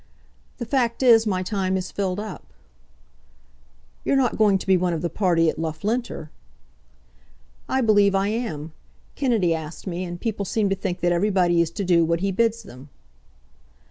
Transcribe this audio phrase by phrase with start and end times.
[0.57, 2.43] "The fact is, my time is filled up."
[4.03, 6.31] "You're not going to be one of the party at Loughlinter?"
[7.69, 8.73] "I believe I am.
[9.13, 12.31] Kennedy asked me, and people seem to think that everybody is to do what he
[12.31, 12.89] bids them."